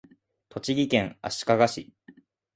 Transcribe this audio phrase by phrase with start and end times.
[0.49, 1.93] 栃木県足利市